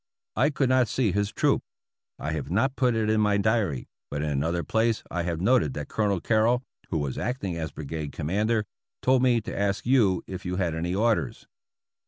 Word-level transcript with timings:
I 0.35 0.49
could 0.49 0.67
not 0.69 0.87
see 0.87 1.11
his 1.11 1.31
troop. 1.31 1.61
I 2.17 2.31
have 2.31 2.49
not 2.49 2.75
put 2.75 2.95
it 2.95 3.07
in 3.07 3.21
my 3.21 3.37
diary, 3.37 3.87
but 4.09 4.23
in 4.23 4.29
another 4.31 4.63
place 4.63 5.03
I 5.11 5.21
have 5.21 5.39
noted 5.39 5.75
that 5.75 5.89
Colonel 5.89 6.19
Carrol, 6.19 6.63
who 6.89 6.97
was 6.97 7.19
acting 7.19 7.55
as 7.55 7.71
brigade 7.71 8.11
commander, 8.11 8.65
told 9.03 9.21
me 9.21 9.41
to 9.41 9.55
ask 9.55 9.85
you 9.85 10.23
if 10.25 10.43
you 10.43 10.55
had 10.55 10.73
any 10.73 10.95
orders. 10.95 11.45